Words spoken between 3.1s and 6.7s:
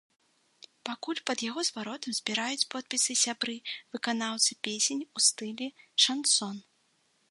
сябры выканаўцы песень у стылі шансон.